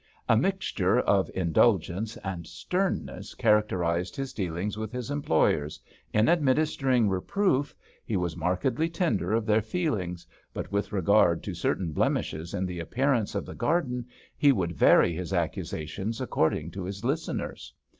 [0.27, 5.79] A mixture of indulgence and sternness characterised his dealings with his employers.
[6.11, 10.25] In administering reproof, he was markedly tender of their feelings,
[10.55, 15.13] but with regard to certain blemishes in the appearance of the garden, he would vary
[15.13, 17.71] his accusations according to his listeners.